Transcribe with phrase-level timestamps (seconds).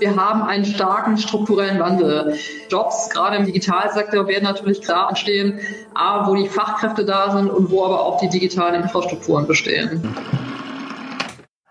[0.00, 2.36] wir haben einen starken strukturellen Wandel.
[2.68, 5.60] Jobs, gerade im Digitalsektor, werden natürlich klar entstehen,
[5.94, 10.14] A, wo die Fachkräfte da sind und wo aber auch die digitalen Infrastrukturen bestehen.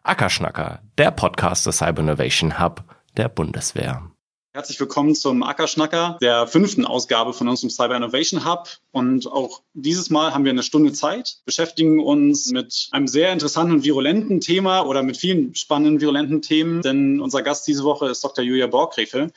[0.04, 2.84] Ackerschnacker, der Podcast des Cyber Innovation Hub
[3.18, 4.04] der Bundeswehr.
[4.52, 8.68] Herzlich willkommen zum Ackerschnacker, der fünften Ausgabe von unserem Cyber Innovation Hub.
[8.92, 13.74] Und auch dieses Mal haben wir eine Stunde Zeit, beschäftigen uns mit einem sehr interessanten
[13.74, 16.82] und virulenten Thema oder mit vielen spannenden, virulenten Themen.
[16.82, 18.44] Denn unser Gast diese Woche ist Dr.
[18.44, 19.32] Julia Borgrefe.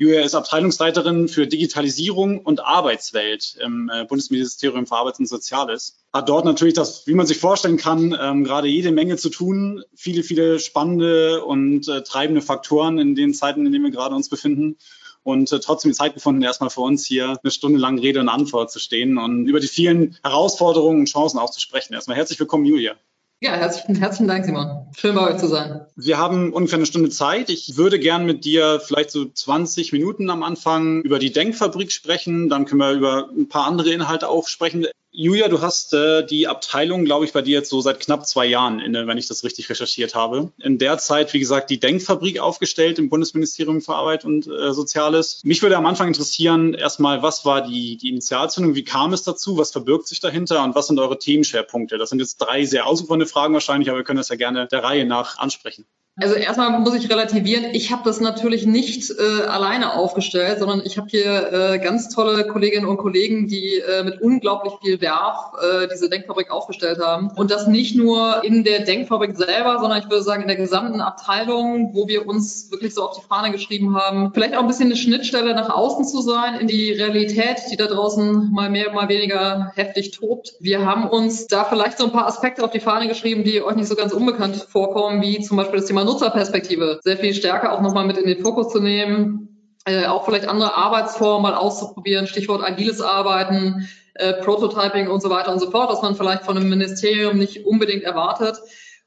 [0.00, 5.98] Julia ist Abteilungsleiterin für Digitalisierung und Arbeitswelt im äh, Bundesministerium für Arbeit und Soziales.
[6.12, 9.82] Hat dort natürlich das, wie man sich vorstellen kann, ähm, gerade jede Menge zu tun.
[9.96, 14.28] Viele, viele spannende und äh, treibende Faktoren in den Zeiten, in denen wir gerade uns
[14.28, 14.76] befinden
[15.24, 18.70] und äh, trotzdem Zeit gefunden, erstmal für uns hier eine Stunde lang Rede und Antwort
[18.70, 21.94] zu stehen und über die vielen Herausforderungen und Chancen auch zu sprechen.
[21.94, 22.94] Erstmal herzlich willkommen, Julia.
[23.40, 24.88] Ja, herzlichen, herzlichen Dank, Simon.
[24.96, 25.82] Schön bei euch zu sein.
[25.94, 27.50] Wir haben ungefähr eine Stunde Zeit.
[27.50, 32.48] Ich würde gern mit dir vielleicht so 20 Minuten am Anfang über die Denkfabrik sprechen.
[32.48, 34.86] Dann können wir über ein paar andere Inhalte auch sprechen.
[35.10, 38.44] Julia, du hast äh, die Abteilung, glaube ich, bei dir jetzt so seit knapp zwei
[38.44, 40.52] Jahren inne, wenn ich das richtig recherchiert habe.
[40.58, 45.40] In der Zeit, wie gesagt, die Denkfabrik aufgestellt im Bundesministerium für Arbeit und äh, Soziales.
[45.44, 48.74] Mich würde am Anfang interessieren, erstmal, was war die, die Initialzündung?
[48.74, 49.56] Wie kam es dazu?
[49.56, 50.62] Was verbirgt sich dahinter?
[50.62, 51.96] Und was sind eure Themenschwerpunkte?
[51.96, 54.84] Das sind jetzt drei sehr ausufernde Fragen wahrscheinlich, aber wir können das ja gerne der
[54.84, 55.86] Reihe nach ansprechen.
[56.20, 60.98] Also erstmal muss ich relativieren, ich habe das natürlich nicht äh, alleine aufgestellt, sondern ich
[60.98, 65.86] habe hier äh, ganz tolle Kolleginnen und Kollegen, die äh, mit unglaublich viel Werf äh,
[65.92, 67.30] diese Denkfabrik aufgestellt haben.
[67.36, 71.00] Und das nicht nur in der Denkfabrik selber, sondern ich würde sagen in der gesamten
[71.00, 74.86] Abteilung, wo wir uns wirklich so auf die Fahne geschrieben haben, vielleicht auch ein bisschen
[74.86, 79.08] eine Schnittstelle nach außen zu sein, in die Realität, die da draußen mal mehr, mal
[79.08, 80.54] weniger heftig tobt.
[80.58, 83.76] Wir haben uns da vielleicht so ein paar Aspekte auf die Fahne geschrieben, die euch
[83.76, 87.80] nicht so ganz unbekannt vorkommen, wie zum Beispiel das Thema Nutzerperspektive sehr viel stärker auch
[87.80, 92.64] nochmal mit in den Fokus zu nehmen, äh, auch vielleicht andere Arbeitsformen mal auszuprobieren, Stichwort
[92.64, 96.68] agiles Arbeiten, äh, Prototyping und so weiter und so fort, was man vielleicht von einem
[96.68, 98.58] Ministerium nicht unbedingt erwartet.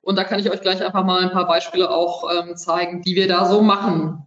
[0.01, 3.15] Und da kann ich euch gleich einfach mal ein paar Beispiele auch ähm, zeigen, die
[3.15, 4.25] wir da so machen.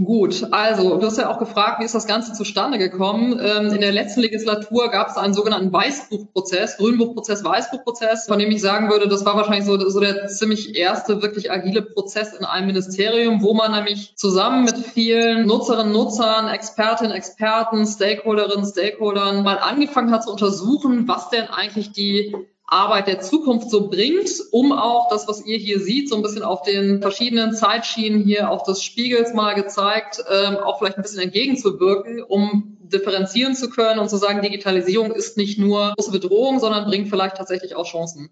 [0.00, 3.38] Gut, also du hast ja auch gefragt, wie ist das Ganze zustande gekommen?
[3.38, 8.62] Ähm, in der letzten Legislatur gab es einen sogenannten Weißbuchprozess, Grünbuchprozess, Weißbuchprozess, von dem ich
[8.62, 12.68] sagen würde, das war wahrscheinlich so, so der ziemlich erste wirklich agile Prozess in einem
[12.68, 20.10] Ministerium, wo man nämlich zusammen mit vielen Nutzerinnen, Nutzern, Expertinnen, Experten, Stakeholderinnen, Stakeholdern mal angefangen
[20.10, 22.34] hat zu untersuchen, was denn eigentlich die
[22.72, 26.42] Arbeit der Zukunft so bringt, um auch das, was ihr hier seht, so ein bisschen
[26.42, 31.20] auf den verschiedenen Zeitschienen hier auch des Spiegels mal gezeigt, ähm, auch vielleicht ein bisschen
[31.20, 36.86] entgegenzuwirken, um differenzieren zu können und zu sagen, Digitalisierung ist nicht nur große Bedrohung, sondern
[36.86, 38.30] bringt vielleicht tatsächlich auch Chancen.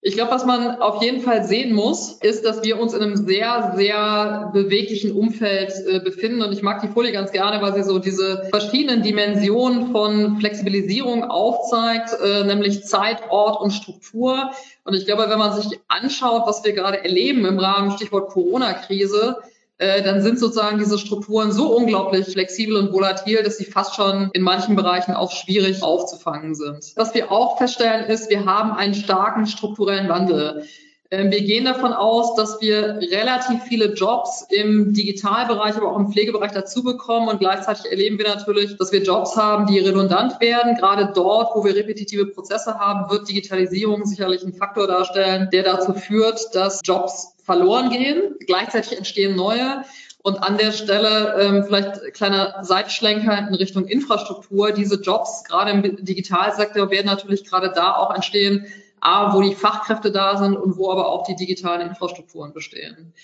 [0.00, 3.16] Ich glaube, was man auf jeden Fall sehen muss, ist, dass wir uns in einem
[3.16, 6.40] sehr, sehr beweglichen Umfeld äh, befinden.
[6.40, 11.24] Und ich mag die Folie ganz gerne, weil sie so diese verschiedenen Dimensionen von Flexibilisierung
[11.24, 14.52] aufzeigt, äh, nämlich Zeit, Ort und Struktur.
[14.84, 19.38] Und ich glaube, wenn man sich anschaut, was wir gerade erleben im Rahmen Stichwort Corona-Krise,
[19.78, 24.30] äh, dann sind sozusagen diese Strukturen so unglaublich flexibel und volatil, dass sie fast schon
[24.32, 26.92] in manchen Bereichen auch schwierig aufzufangen sind.
[26.96, 30.64] Was wir auch feststellen ist, wir haben einen starken strukturellen Wandel.
[31.10, 36.12] Ähm, wir gehen davon aus, dass wir relativ viele Jobs im Digitalbereich, aber auch im
[36.12, 40.76] Pflegebereich dazu bekommen und gleichzeitig erleben wir natürlich, dass wir Jobs haben, die redundant werden.
[40.76, 45.94] Gerade dort, wo wir repetitive Prozesse haben, wird Digitalisierung sicherlich ein Faktor darstellen, der dazu
[45.94, 48.36] führt, dass Jobs verloren gehen.
[48.46, 49.84] Gleichzeitig entstehen neue.
[50.22, 54.72] Und an der Stelle ähm, vielleicht kleiner Seitschlenker in Richtung Infrastruktur.
[54.72, 58.66] Diese Jobs, gerade im Digitalsektor, werden natürlich gerade da auch entstehen,
[59.00, 63.14] A, wo die Fachkräfte da sind und wo aber auch die digitalen Infrastrukturen bestehen.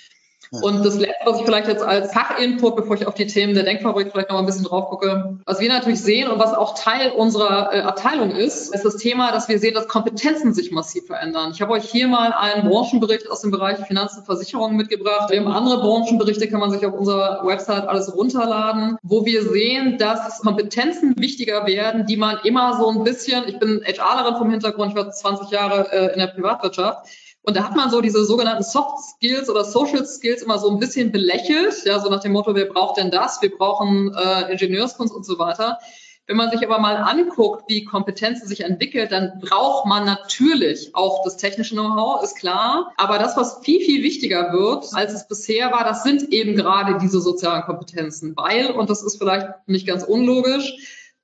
[0.63, 3.65] Und das Letzte, was ich vielleicht jetzt als Fachinput, bevor ich auf die Themen der
[3.65, 7.11] Denkfabrik vielleicht noch ein bisschen drauf gucke, was wir natürlich sehen und was auch Teil
[7.13, 11.53] unserer äh, Abteilung ist, ist das Thema, dass wir sehen, dass Kompetenzen sich massiv verändern.
[11.55, 15.31] Ich habe euch hier mal einen Branchenbericht aus dem Bereich Finanzen und Versicherungen mitgebracht.
[15.31, 19.99] Wir haben andere Branchenberichte, kann man sich auf unserer Website alles runterladen, wo wir sehen,
[19.99, 24.91] dass Kompetenzen wichtiger werden, die man immer so ein bisschen, ich bin HRlerin vom Hintergrund,
[24.91, 27.09] ich war 20 Jahre äh, in der Privatwirtschaft,
[27.45, 30.79] und da hat man so diese sogenannten Soft Skills oder Social Skills immer so ein
[30.79, 33.43] bisschen belächelt, ja, so nach dem Motto, wer braucht denn das?
[33.43, 35.79] Wir brauchen äh, Ingenieurskunst und so weiter.
[36.27, 41.23] Wenn man sich aber mal anguckt, wie Kompetenzen sich entwickelt, dann braucht man natürlich auch
[41.23, 42.95] das technische Know-how, ist klar.
[42.97, 46.97] Aber das, was viel, viel wichtiger wird, als es bisher war, das sind eben gerade
[46.97, 48.35] diese sozialen Kompetenzen.
[48.37, 50.73] Weil, und das ist vielleicht nicht ganz unlogisch,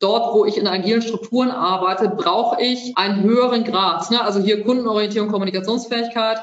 [0.00, 4.10] Dort, wo ich in agilen Strukturen arbeite, brauche ich einen höheren Grad.
[4.10, 4.24] Ne?
[4.24, 6.38] Also hier Kundenorientierung, Kommunikationsfähigkeit.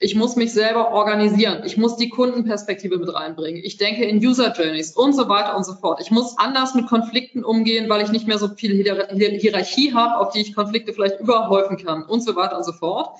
[0.00, 1.62] Ich muss mich selber organisieren.
[1.64, 3.62] Ich muss die Kundenperspektive mit reinbringen.
[3.62, 6.00] Ich denke in User Journeys und so weiter und so fort.
[6.00, 10.32] Ich muss anders mit Konflikten umgehen, weil ich nicht mehr so viel Hierarchie habe, auf
[10.32, 13.10] die ich Konflikte vielleicht überhäufen kann und so weiter und so fort.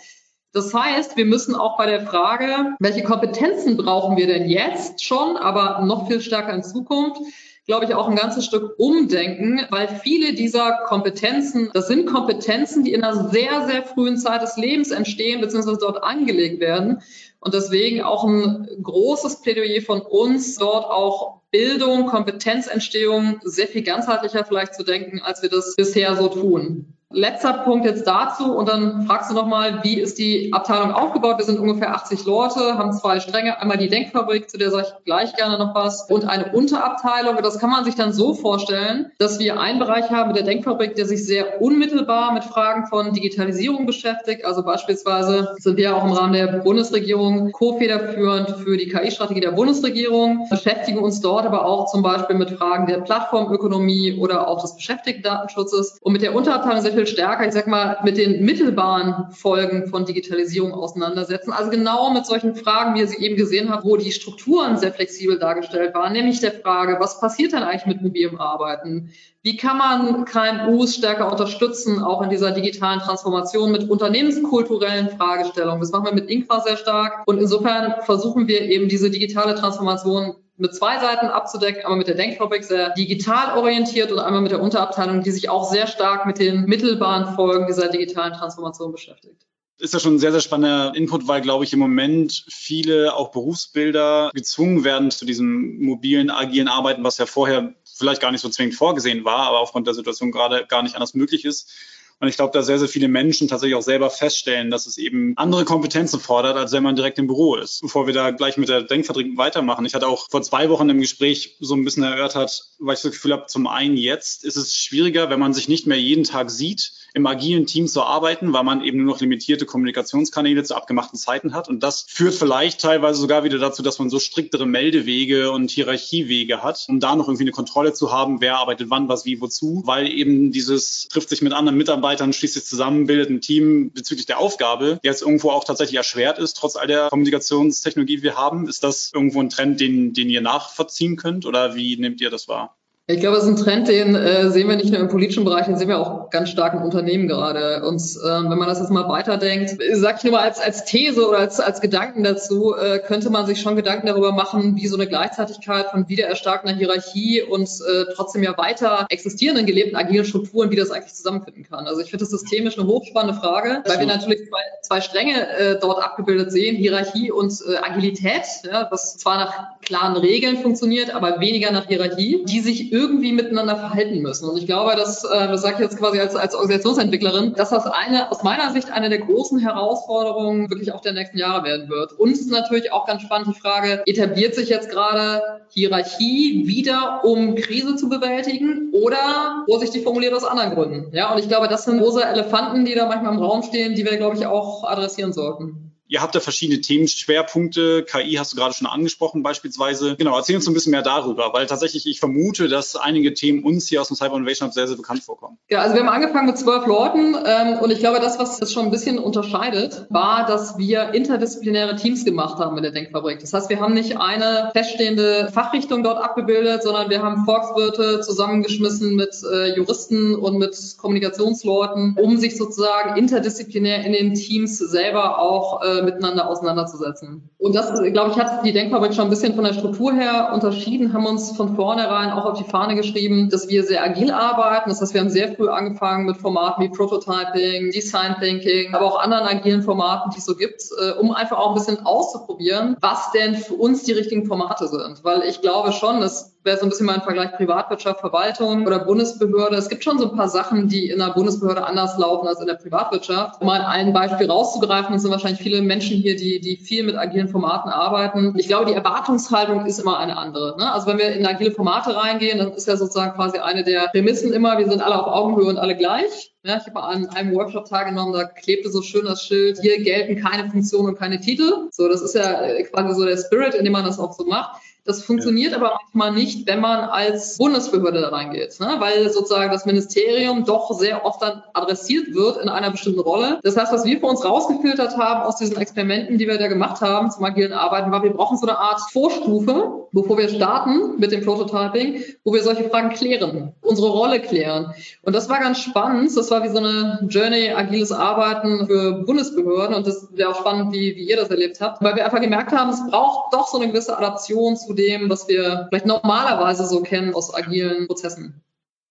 [0.54, 5.36] Das heißt, wir müssen auch bei der Frage, welche Kompetenzen brauchen wir denn jetzt schon,
[5.36, 7.20] aber noch viel stärker in Zukunft,
[7.66, 12.92] glaube ich, auch ein ganzes Stück umdenken, weil viele dieser Kompetenzen, das sind Kompetenzen, die
[12.92, 17.02] in einer sehr, sehr frühen Zeit des Lebens entstehen, beziehungsweise dort angelegt werden.
[17.38, 24.44] Und deswegen auch ein großes Plädoyer von uns, dort auch Bildung, Kompetenzentstehung sehr viel ganzheitlicher
[24.44, 26.94] vielleicht zu denken, als wir das bisher so tun.
[27.12, 31.38] Letzter Punkt jetzt dazu und dann fragst du nochmal, wie ist die Abteilung aufgebaut?
[31.38, 33.60] Wir sind ungefähr 80 Leute, haben zwei Stränge.
[33.60, 37.36] Einmal die Denkfabrik, zu der sage ich gleich gerne noch was, und eine Unterabteilung.
[37.42, 40.94] Das kann man sich dann so vorstellen, dass wir einen Bereich haben mit der Denkfabrik,
[40.94, 44.44] der sich sehr unmittelbar mit Fragen von Digitalisierung beschäftigt.
[44.44, 50.46] Also beispielsweise sind wir auch im Rahmen der Bundesregierung co-federführend für die KI-Strategie der Bundesregierung,
[50.48, 55.98] beschäftigen uns dort aber auch zum Beispiel mit Fragen der Plattformökonomie oder auch des Beschäftigtendatenschutzes
[56.00, 59.88] und mit der Unterabteilung sehr viel viel stärker, ich sag mal, mit den mittelbaren Folgen
[59.88, 61.52] von Digitalisierung auseinandersetzen.
[61.52, 64.92] Also genau mit solchen Fragen, wie ihr sie eben gesehen habt, wo die Strukturen sehr
[64.92, 69.10] flexibel dargestellt waren, nämlich der Frage, was passiert denn eigentlich mit mobilem Arbeiten?
[69.42, 75.80] Wie kann man KMUs stärker unterstützen, auch in dieser digitalen Transformation mit unternehmenskulturellen Fragestellungen?
[75.80, 77.24] Das machen wir mit Inqua sehr stark.
[77.26, 82.14] Und insofern versuchen wir eben diese digitale Transformation mit zwei Seiten abzudecken, einmal mit der
[82.14, 86.38] Denkfabrik sehr digital orientiert und einmal mit der Unterabteilung, die sich auch sehr stark mit
[86.38, 89.44] den mittelbaren Folgen dieser digitalen Transformation beschäftigt
[89.82, 93.32] ist ja schon ein sehr, sehr spannender Input, weil, glaube ich, im Moment viele auch
[93.32, 98.48] Berufsbilder gezwungen werden zu diesem mobilen, agilen Arbeiten, was ja vorher vielleicht gar nicht so
[98.48, 101.72] zwingend vorgesehen war, aber aufgrund der Situation gerade gar nicht anders möglich ist.
[102.22, 105.32] Und ich glaube, da sehr, sehr viele Menschen tatsächlich auch selber feststellen, dass es eben
[105.34, 107.80] andere Kompetenzen fordert, als wenn man direkt im Büro ist.
[107.80, 109.84] Bevor wir da gleich mit der Denkfabrik weitermachen.
[109.86, 113.10] Ich hatte auch vor zwei Wochen im Gespräch so ein bisschen erörtert, weil ich das
[113.10, 116.52] Gefühl habe, zum einen jetzt ist es schwieriger, wenn man sich nicht mehr jeden Tag
[116.52, 121.18] sieht, im agilen Team zu arbeiten, weil man eben nur noch limitierte Kommunikationskanäle zu abgemachten
[121.18, 121.68] Zeiten hat.
[121.68, 126.62] Und das führt vielleicht teilweise sogar wieder dazu, dass man so striktere Meldewege und Hierarchiewege
[126.62, 129.82] hat, um da noch irgendwie eine Kontrolle zu haben, wer arbeitet wann, was, wie, wozu,
[129.84, 134.38] weil eben dieses trifft sich mit anderen Mitarbeitern schließlich zusammen, bildet ein Team bezüglich der
[134.38, 138.68] Aufgabe, der jetzt irgendwo auch tatsächlich erschwert ist, trotz all der Kommunikationstechnologie, die wir haben.
[138.68, 142.48] Ist das irgendwo ein Trend, den, den ihr nachvollziehen könnt oder wie nehmt ihr das
[142.48, 142.76] wahr?
[143.12, 145.66] Ich glaube, es ist ein Trend, den äh, sehen wir nicht nur im politischen Bereich,
[145.66, 147.84] den sehen wir auch ganz stark im Unternehmen gerade.
[147.84, 151.28] Und ähm, wenn man das jetzt mal weiterdenkt, sag ich nur mal als, als These
[151.28, 154.96] oder als, als Gedanken dazu, äh, könnte man sich schon Gedanken darüber machen, wie so
[154.96, 160.76] eine Gleichzeitigkeit von wiedererstarkender Hierarchie und äh, trotzdem ja weiter existierenden gelebten agilen Strukturen, wie
[160.76, 161.86] das eigentlich zusammenfinden kann.
[161.86, 165.78] Also ich finde das systemisch eine hochspannende Frage, weil wir natürlich zwei, zwei Stränge äh,
[165.78, 171.40] dort abgebildet sehen, Hierarchie und äh, Agilität, ja, was zwar nach klaren Regeln funktioniert, aber
[171.40, 174.48] weniger nach Hierarchie, die sich irgendwie miteinander verhalten müssen.
[174.48, 177.86] Und ich glaube, dass, äh, das sage ich jetzt quasi als, als Organisationsentwicklerin, dass das
[177.86, 182.12] eine, aus meiner Sicht eine der großen Herausforderungen wirklich auch der nächsten Jahre werden wird.
[182.12, 187.24] Und es ist natürlich auch ganz spannend die Frage, etabliert sich jetzt gerade Hierarchie wieder,
[187.24, 191.14] um Krise zu bewältigen oder vorsichtig formuliert aus anderen Gründen?
[191.14, 194.04] Ja, und ich glaube, das sind große Elefanten, die da manchmal im Raum stehen, die
[194.04, 195.91] wir, glaube ich, auch adressieren sollten.
[196.12, 198.04] Ihr habt da verschiedene Themenschwerpunkte.
[198.04, 200.14] KI hast du gerade schon angesprochen beispielsweise.
[200.16, 203.88] Genau, erzähl uns ein bisschen mehr darüber, weil tatsächlich ich vermute, dass einige Themen uns
[203.88, 205.56] hier aus dem Cyber Innovation Hub sehr, sehr bekannt vorkommen.
[205.70, 208.74] Ja, also wir haben angefangen mit zwölf Leuten ähm, und ich glaube, das, was das
[208.74, 213.40] schon ein bisschen unterscheidet, war, dass wir interdisziplinäre Teams gemacht haben in der Denkfabrik.
[213.40, 219.14] Das heißt, wir haben nicht eine feststehende Fachrichtung dort abgebildet, sondern wir haben Volkswirte zusammengeschmissen
[219.14, 225.82] mit äh, Juristen und mit Kommunikationsleuten, um sich sozusagen interdisziplinär in den Teams selber auch
[225.82, 227.50] äh, miteinander auseinanderzusetzen.
[227.58, 231.12] Und das, glaube ich, hat die Denkfabrik schon ein bisschen von der Struktur her unterschieden,
[231.12, 234.90] haben uns von vornherein auch auf die Fahne geschrieben, dass wir sehr agil arbeiten.
[234.90, 239.20] Das heißt, wir haben sehr früh angefangen mit Formaten wie Prototyping, Design Thinking, aber auch
[239.20, 243.30] anderen agilen Formaten, die es so gibt, äh, um einfach auch ein bisschen auszuprobieren, was
[243.32, 245.24] denn für uns die richtigen Formate sind.
[245.24, 249.76] Weil ich glaube schon, dass wäre so ein bisschen mein Vergleich Privatwirtschaft, Verwaltung oder Bundesbehörde.
[249.76, 252.66] Es gibt schon so ein paar Sachen, die in der Bundesbehörde anders laufen als in
[252.66, 253.60] der Privatwirtschaft.
[253.60, 257.16] Um mal ein Beispiel rauszugreifen, es sind wahrscheinlich viele Menschen hier, die, die viel mit
[257.16, 258.54] agilen Formaten arbeiten.
[258.56, 260.76] Ich glaube, die Erwartungshaltung ist immer eine andere.
[260.78, 260.92] Ne?
[260.92, 264.52] Also wenn wir in agile Formate reingehen, dann ist ja sozusagen quasi eine der Prämissen
[264.52, 266.52] immer, wir sind alle auf Augenhöhe und alle gleich.
[266.64, 270.40] Ja, ich habe an einem Workshop teilgenommen, da klebte so schön das Schild, hier gelten
[270.40, 271.88] keine Funktionen und keine Titel.
[271.90, 274.80] So, das ist ja quasi so der Spirit, in dem man das auch so macht.
[275.04, 275.78] Das funktioniert ja.
[275.78, 278.96] aber manchmal nicht, wenn man als Bundesbehörde da reingeht, ne?
[278.98, 283.58] weil sozusagen das Ministerium doch sehr oft dann adressiert wird in einer bestimmten Rolle.
[283.62, 287.00] Das heißt, was wir für uns rausgefiltert haben aus diesen Experimenten, die wir da gemacht
[287.00, 291.32] haben zum agilen Arbeiten, war, wir brauchen so eine Art Vorstufe, bevor wir starten mit
[291.32, 294.94] dem Prototyping, wo wir solche Fragen klären, unsere Rolle klären.
[295.22, 296.36] Und das war ganz spannend.
[296.36, 299.96] Das war wie so eine Journey, agiles Arbeiten für Bundesbehörden.
[299.96, 302.72] Und das wäre auch spannend, wie, wie ihr das erlebt habt, weil wir einfach gemerkt
[302.72, 307.02] haben, es braucht doch so eine gewisse Adaption zu dem, was wir vielleicht normalerweise so
[307.02, 308.62] kennen aus agilen Prozessen.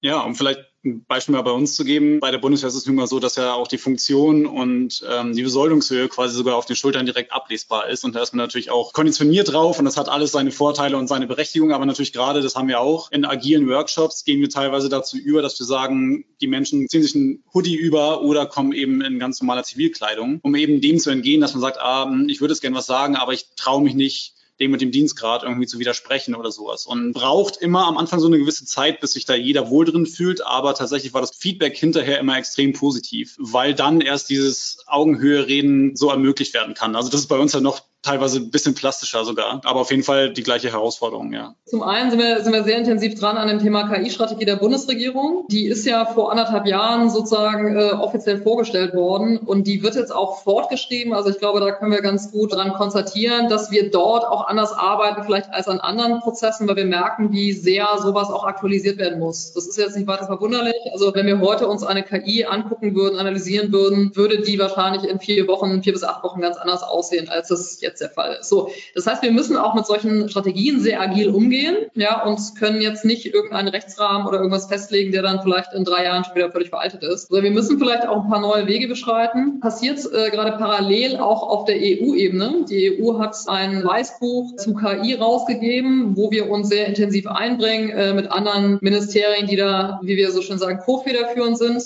[0.01, 2.19] Ja, um vielleicht ein Beispiel mal bei uns zu geben.
[2.19, 5.33] Bei der Bundeswehr ist es nun mal so, dass ja auch die Funktion und ähm,
[5.33, 8.03] die Besoldungshöhe quasi sogar auf den Schultern direkt ablesbar ist.
[8.03, 11.07] Und da ist man natürlich auch konditioniert drauf und das hat alles seine Vorteile und
[11.07, 11.71] seine Berechtigung.
[11.71, 15.43] Aber natürlich gerade, das haben wir auch, in agilen Workshops gehen wir teilweise dazu über,
[15.43, 19.39] dass wir sagen, die Menschen ziehen sich ein Hoodie über oder kommen eben in ganz
[19.39, 22.61] normaler Zivilkleidung, um eben dem zu entgehen, dass man sagt, ah, hm, ich würde jetzt
[22.61, 26.35] gerne was sagen, aber ich traue mich nicht, dem mit dem Dienstgrad irgendwie zu widersprechen
[26.35, 26.85] oder sowas.
[26.85, 30.05] Und braucht immer am Anfang so eine gewisse Zeit, bis sich da jeder wohl drin
[30.05, 30.45] fühlt.
[30.45, 36.09] Aber tatsächlich war das Feedback hinterher immer extrem positiv, weil dann erst dieses Augenhöhe-Reden so
[36.09, 36.95] ermöglicht werden kann.
[36.95, 40.03] Also das ist bei uns ja noch teilweise ein bisschen plastischer sogar, aber auf jeden
[40.03, 41.55] Fall die gleiche Herausforderung, ja.
[41.65, 45.45] Zum einen sind wir, sind wir sehr intensiv dran an dem Thema KI-Strategie der Bundesregierung.
[45.49, 50.13] Die ist ja vor anderthalb Jahren sozusagen äh, offiziell vorgestellt worden und die wird jetzt
[50.13, 51.13] auch fortgeschrieben.
[51.13, 54.73] Also ich glaube, da können wir ganz gut dran konstatieren, dass wir dort auch anders
[54.73, 59.19] arbeiten, vielleicht als an anderen Prozessen, weil wir merken, wie sehr sowas auch aktualisiert werden
[59.19, 59.53] muss.
[59.53, 60.75] Das ist jetzt nicht weiter verwunderlich.
[60.91, 65.19] Also wenn wir heute uns eine KI angucken würden, analysieren würden, würde die wahrscheinlich in
[65.19, 68.39] vier Wochen, vier bis acht Wochen ganz anders aussehen, als es jetzt jetzt der Fall.
[68.41, 72.81] So, das heißt, wir müssen auch mit solchen Strategien sehr agil umgehen, ja, und können
[72.81, 76.51] jetzt nicht irgendeinen Rechtsrahmen oder irgendwas festlegen, der dann vielleicht in drei Jahren schon wieder
[76.51, 77.31] völlig veraltet ist.
[77.31, 79.59] Also wir müssen vielleicht auch ein paar neue Wege beschreiten.
[79.59, 82.65] Passiert äh, gerade parallel auch auf der EU-Ebene.
[82.69, 88.13] Die EU hat ein Weißbuch zu KI rausgegeben, wo wir uns sehr intensiv einbringen äh,
[88.13, 91.83] mit anderen Ministerien, die da, wie wir so schön sagen, co-federführend sind.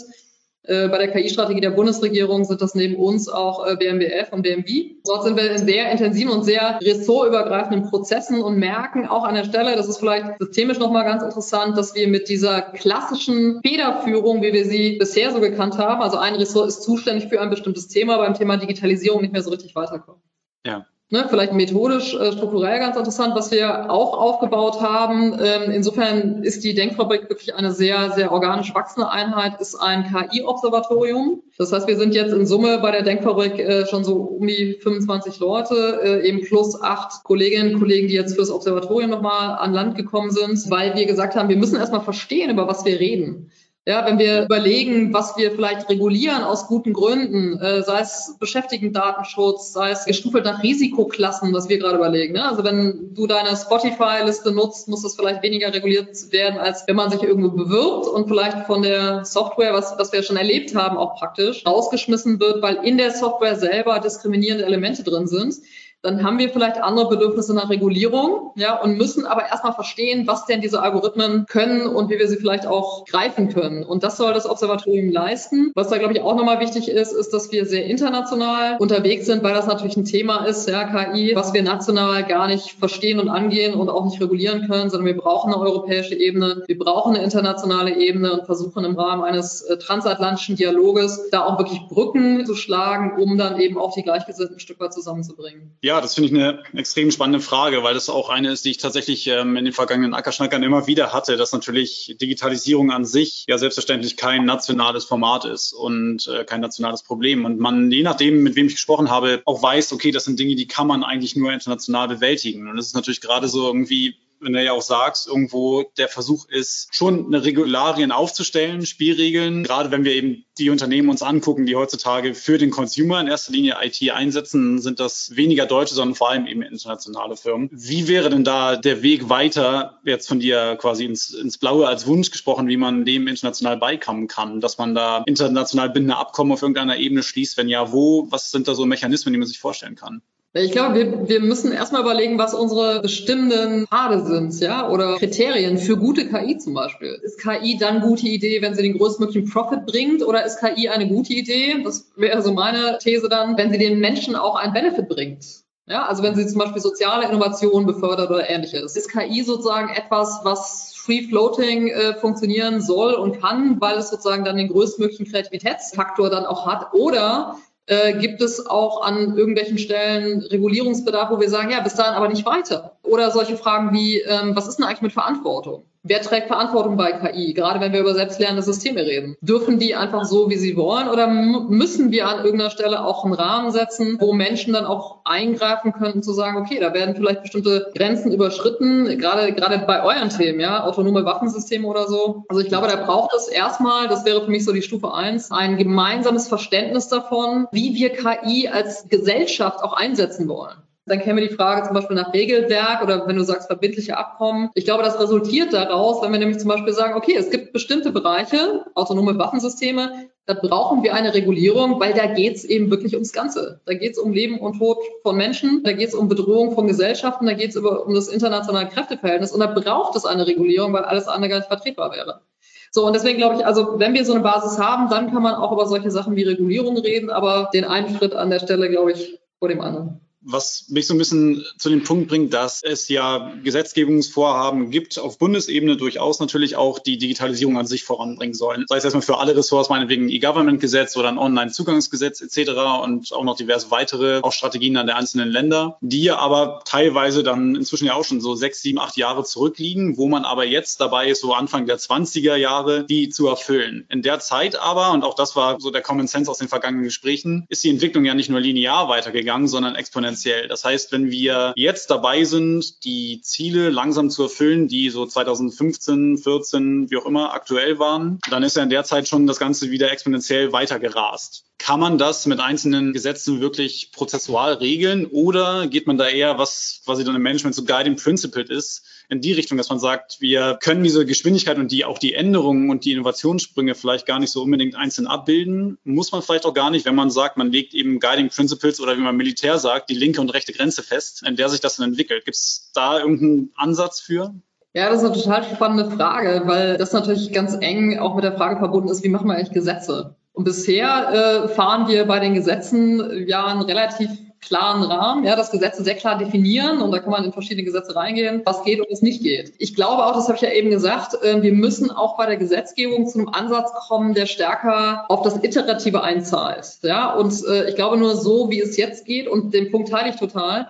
[0.67, 4.95] Äh, bei der KI-Strategie der Bundesregierung sind das neben uns auch äh, BMWF und BMW.
[5.05, 9.43] Dort sind wir in sehr intensiven und sehr ressortübergreifenden Prozessen und merken auch an der
[9.43, 14.53] Stelle, das ist vielleicht systemisch nochmal ganz interessant, dass wir mit dieser klassischen Federführung, wie
[14.53, 18.17] wir sie bisher so gekannt haben, also ein Ressort ist zuständig für ein bestimmtes Thema,
[18.17, 20.22] beim Thema Digitalisierung nicht mehr so richtig weiterkommen.
[20.65, 20.86] Ja.
[21.12, 25.38] Ne, vielleicht methodisch, äh, strukturell ganz interessant, was wir auch aufgebaut haben.
[25.39, 31.43] Ähm, insofern ist die Denkfabrik wirklich eine sehr, sehr organisch wachsende Einheit, ist ein KI-Observatorium.
[31.59, 34.79] Das heißt, wir sind jetzt in Summe bei der Denkfabrik äh, schon so um die
[34.81, 39.74] 25 Leute, äh, eben plus acht Kolleginnen und Kollegen, die jetzt fürs Observatorium nochmal an
[39.74, 43.51] Land gekommen sind, weil wir gesagt haben, wir müssen erstmal verstehen, über was wir reden.
[43.87, 49.73] Ja, wenn wir überlegen, was wir vielleicht regulieren aus guten Gründen, äh, sei es Beschäftigtendatenschutz,
[49.73, 52.33] sei es gestufelt nach Risikoklassen, was wir gerade überlegen.
[52.33, 52.49] Ne?
[52.49, 57.11] Also wenn du deine Spotify-Liste nutzt, muss das vielleicht weniger reguliert werden, als wenn man
[57.11, 61.19] sich irgendwo bewirbt und vielleicht von der Software, was, was wir schon erlebt haben, auch
[61.19, 65.57] praktisch rausgeschmissen wird, weil in der Software selber diskriminierende Elemente drin sind
[66.05, 70.45] dann haben wir vielleicht andere Bedürfnisse nach Regulierung, ja, und müssen aber erstmal verstehen, was
[70.45, 73.83] denn diese Algorithmen können und wie wir sie vielleicht auch greifen können.
[73.83, 75.71] Und das soll das Observatorium leisten.
[75.75, 79.43] Was da, glaube ich, auch nochmal wichtig ist, ist, dass wir sehr international unterwegs sind,
[79.43, 83.29] weil das natürlich ein Thema ist, ja, KI, was wir national gar nicht verstehen und
[83.29, 87.24] angehen und auch nicht regulieren können, sondern wir brauchen eine europäische Ebene, wir brauchen eine
[87.24, 92.55] internationale Ebene und versuchen im Rahmen eines äh, transatlantischen Dialoges da auch wirklich Brücken zu
[92.55, 95.71] schlagen, um dann eben auch die Gleichgesinnten ein Stück weit zusammenzubringen.
[95.81, 98.77] Ja, das finde ich eine extrem spannende Frage, weil das auch eine ist, die ich
[98.77, 103.57] tatsächlich ähm, in den vergangenen Ackerschnackern immer wieder hatte, dass natürlich Digitalisierung an sich ja
[103.57, 107.45] selbstverständlich kein nationales Format ist und äh, kein nationales Problem.
[107.45, 110.55] Und man, je nachdem, mit wem ich gesprochen habe, auch weiß, okay, das sind Dinge,
[110.55, 112.67] die kann man eigentlich nur international bewältigen.
[112.67, 116.47] Und das ist natürlich gerade so irgendwie wenn du ja auch sagst, irgendwo der Versuch
[116.49, 121.75] ist, schon eine Regularien aufzustellen, Spielregeln, gerade wenn wir eben die Unternehmen uns angucken, die
[121.75, 126.29] heutzutage für den Consumer in erster Linie IT einsetzen, sind das weniger deutsche, sondern vor
[126.29, 127.69] allem eben internationale Firmen.
[127.71, 132.07] Wie wäre denn da der Weg weiter, jetzt von dir quasi ins, ins Blaue als
[132.07, 136.61] Wunsch gesprochen, wie man dem international beikommen kann, dass man da international bindende Abkommen auf
[136.61, 137.57] irgendeiner Ebene schließt?
[137.57, 138.27] Wenn ja, wo?
[138.29, 140.21] Was sind da so Mechanismen, die man sich vorstellen kann?
[140.57, 145.77] Ich glaube, wir, wir müssen erstmal überlegen, was unsere bestimmenden Pfade sind, ja, oder Kriterien
[145.77, 147.19] für gute KI zum Beispiel.
[147.24, 151.09] Ist KI dann gute Idee, wenn sie den größtmöglichen Profit bringt, oder ist KI eine
[151.09, 151.81] gute Idee?
[151.83, 155.43] Das wäre so meine These dann, wenn sie den Menschen auch einen Benefit bringt.
[155.88, 158.95] Ja, also wenn sie zum Beispiel soziale Innovation befördert oder ähnliches.
[158.95, 164.45] Ist KI sozusagen etwas, was Free Floating äh, funktionieren soll und kann, weil es sozusagen
[164.45, 166.93] dann den größtmöglichen Kreativitätsfaktor dann auch hat.
[166.93, 172.15] Oder äh, gibt es auch an irgendwelchen Stellen Regulierungsbedarf, wo wir sagen, ja, bis dahin
[172.15, 172.97] aber nicht weiter?
[173.03, 175.85] Oder solche Fragen wie, ähm, was ist denn eigentlich mit Verantwortung?
[176.07, 177.55] Wer trägt Verantwortung bei KI?
[177.55, 179.38] Gerade wenn wir über selbstlernende Systeme reden.
[179.41, 181.09] Dürfen die einfach so, wie sie wollen?
[181.09, 185.93] Oder müssen wir an irgendeiner Stelle auch einen Rahmen setzen, wo Menschen dann auch eingreifen
[185.93, 190.59] könnten, zu sagen, okay, da werden vielleicht bestimmte Grenzen überschritten, gerade, gerade bei euren Themen,
[190.59, 192.43] ja, autonome Waffensysteme oder so.
[192.50, 195.50] Also ich glaube, da braucht es erstmal, das wäre für mich so die Stufe eins,
[195.50, 200.84] ein gemeinsames Verständnis davon, wie wir KI als Gesellschaft auch einsetzen wollen.
[201.07, 204.71] Dann käme die Frage zum Beispiel nach Regelwerk oder wenn du sagst verbindliche Abkommen.
[204.74, 208.12] Ich glaube, das resultiert daraus, wenn wir nämlich zum Beispiel sagen, okay, es gibt bestimmte
[208.12, 213.33] Bereiche, autonome Waffensysteme, da brauchen wir eine Regulierung, weil da geht es eben wirklich ums
[213.33, 213.81] Ganze.
[213.85, 216.88] Da geht es um Leben und Tod von Menschen, da geht es um Bedrohung von
[216.88, 221.03] Gesellschaften, da geht es um das internationale Kräfteverhältnis und da braucht es eine Regulierung, weil
[221.03, 222.41] alles andere gar nicht vertretbar wäre.
[222.89, 225.53] So, und deswegen glaube ich, also wenn wir so eine Basis haben, dann kann man
[225.53, 229.12] auch über solche Sachen wie Regulierung reden, aber den einen Schritt an der Stelle, glaube
[229.12, 233.09] ich, vor dem anderen was mich so ein bisschen zu dem Punkt bringt, dass es
[233.09, 238.85] ja Gesetzgebungsvorhaben gibt auf Bundesebene durchaus natürlich auch die Digitalisierung an sich voranbringen sollen.
[238.87, 242.71] Sei es erstmal für alle Ressorts, meinetwegen E-Government-Gesetz oder ein Online-Zugangsgesetz etc.
[243.03, 247.75] und auch noch diverse weitere auch Strategien an der einzelnen Länder, die aber teilweise dann
[247.75, 251.29] inzwischen ja auch schon so sechs, sieben, acht Jahre zurückliegen, wo man aber jetzt dabei
[251.29, 254.05] ist, so Anfang der 20er Jahre, die zu erfüllen.
[254.09, 257.05] In der Zeit aber, und auch das war so der Common Sense aus den vergangenen
[257.05, 260.67] Gesprächen, ist die Entwicklung ja nicht nur linear weitergegangen, sondern exponentiell exponentiell.
[260.67, 266.37] Das heißt, wenn wir jetzt dabei sind, die Ziele langsam zu erfüllen, die so 2015,
[266.37, 269.89] 14, wie auch immer aktuell waren, dann ist ja in der Zeit schon das Ganze
[269.91, 271.63] wieder exponentiell weiter gerast.
[271.77, 277.01] Kann man das mit einzelnen Gesetzen wirklich prozessual regeln oder geht man da eher, was
[277.05, 280.77] quasi dann im Management so Guiding Principle ist, in die Richtung, dass man sagt, wir
[280.82, 284.63] können diese Geschwindigkeit und die auch die Änderungen und die Innovationssprünge vielleicht gar nicht so
[284.63, 285.98] unbedingt einzeln abbilden.
[286.03, 289.17] Muss man vielleicht auch gar nicht, wenn man sagt, man legt eben Guiding Principles oder
[289.17, 292.10] wie man Militär sagt, die linke und rechte Grenze fest, in der sich das dann
[292.10, 292.46] entwickelt.
[292.46, 294.53] Gibt es da irgendeinen Ansatz für?
[294.94, 298.55] Ja, das ist eine total spannende Frage, weil das natürlich ganz eng auch mit der
[298.55, 300.36] Frage verbunden ist, wie machen wir eigentlich Gesetze?
[300.53, 304.29] Und bisher äh, fahren wir bei den Gesetzen ja einen relativ
[304.62, 308.15] klaren Rahmen, ja, das Gesetze sehr klar definieren und da kann man in verschiedene Gesetze
[308.15, 309.74] reingehen, was geht und was nicht geht.
[309.77, 312.57] Ich glaube auch, das habe ich ja eben gesagt, äh, wir müssen auch bei der
[312.57, 316.98] Gesetzgebung zu einem Ansatz kommen, der stärker auf das Iterative einzahlt.
[317.03, 320.29] Ja, und äh, ich glaube nur so, wie es jetzt geht und den Punkt teile
[320.29, 320.89] ich total.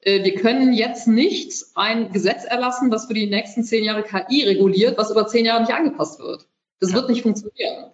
[0.00, 4.44] Äh, wir können jetzt nicht ein Gesetz erlassen, das für die nächsten zehn Jahre KI
[4.44, 6.46] reguliert, was über zehn Jahre nicht angepasst wird.
[6.80, 7.92] Das wird nicht funktionieren.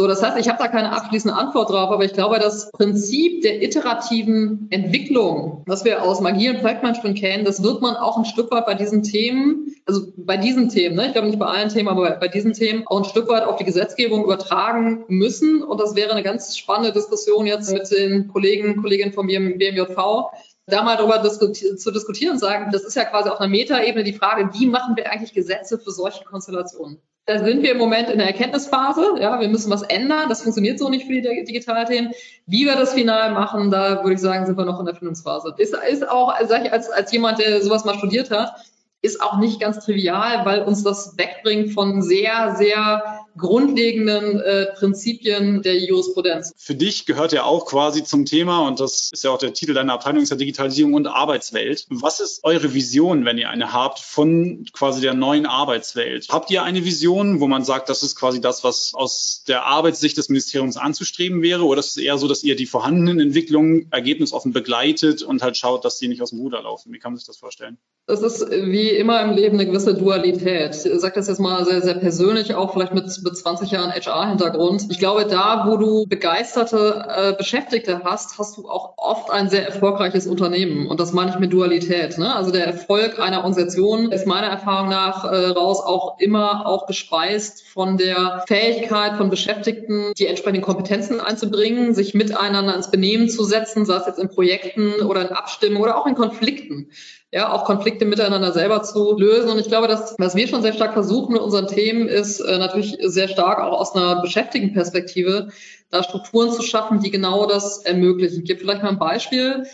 [0.00, 3.42] So, das heißt, ich habe da keine abschließende Antwort drauf, aber ich glaube, das Prinzip
[3.42, 8.24] der iterativen Entwicklung, was wir aus Magie und Projektmanagement kennen, das wird man auch ein
[8.24, 11.68] Stück weit bei diesen Themen, also bei diesen Themen, ne, ich glaube nicht bei allen
[11.68, 15.62] Themen, aber bei diesen Themen auch ein Stück weit auf die Gesetzgebung übertragen müssen.
[15.62, 20.30] Und das wäre eine ganz spannende Diskussion jetzt mit den Kollegen, Kolleginnen vom BMJV,
[20.70, 24.04] da mal darüber diskuti zu diskutieren und sagen, das ist ja quasi auf einer Metaebene
[24.04, 27.00] die Frage, wie machen wir eigentlich Gesetze für solche Konstellationen?
[27.26, 29.14] Da sind wir im Moment in der Erkenntnisphase.
[29.20, 30.28] Ja, wir müssen was ändern.
[30.28, 32.12] Das funktioniert so nicht für die Digitalthemen.
[32.46, 35.54] Wie wir das final machen, da würde ich sagen, sind wir noch in der Findungsphase.
[35.58, 38.54] Ist, ist auch, sag ich, als, als jemand, der sowas mal studiert hat,
[39.02, 45.62] ist auch nicht ganz trivial, weil uns das wegbringt von sehr, sehr grundlegenden äh, Prinzipien
[45.62, 46.52] der Jurisprudenz.
[46.56, 49.74] Für dich gehört ja auch quasi zum Thema, und das ist ja auch der Titel
[49.74, 51.86] deiner Abteilung, ist ja Digitalisierung und Arbeitswelt.
[51.88, 56.26] Was ist eure Vision, wenn ihr eine habt, von quasi der neuen Arbeitswelt?
[56.30, 60.16] Habt ihr eine Vision, wo man sagt, das ist quasi das, was aus der Arbeitssicht
[60.16, 61.64] des Ministeriums anzustreben wäre?
[61.64, 65.84] Oder ist es eher so, dass ihr die vorhandenen Entwicklungen ergebnisoffen begleitet und halt schaut,
[65.84, 66.92] dass die nicht aus dem Ruder laufen?
[66.92, 67.78] Wie kann man sich das vorstellen?
[68.06, 70.74] Das ist wie immer im Leben eine gewisse Dualität.
[70.74, 74.86] Ich sage das jetzt mal sehr, sehr persönlich, auch vielleicht mit mit 20 Jahren HR-Hintergrund.
[74.90, 79.64] Ich glaube, da, wo du begeisterte äh, Beschäftigte hast, hast du auch oft ein sehr
[79.64, 80.88] erfolgreiches Unternehmen.
[80.88, 82.18] Und das meine ich mit Dualität.
[82.18, 82.34] Ne?
[82.34, 87.62] Also der Erfolg einer Organisation ist meiner Erfahrung nach äh, raus auch immer auch gespeist
[87.66, 93.86] von der Fähigkeit von Beschäftigten, die entsprechenden Kompetenzen einzubringen, sich miteinander ins Benehmen zu setzen,
[93.86, 96.90] sei es jetzt in Projekten oder in Abstimmungen oder auch in Konflikten
[97.32, 99.50] ja, auch Konflikte miteinander selber zu lösen.
[99.50, 102.58] Und ich glaube, dass, was wir schon sehr stark versuchen mit unseren Themen, ist äh,
[102.58, 105.48] natürlich sehr stark auch aus einer Beschäftigtenperspektive,
[105.90, 108.40] da Strukturen zu schaffen, die genau das ermöglichen.
[108.40, 109.64] Ich gebe vielleicht mal ein Beispiel.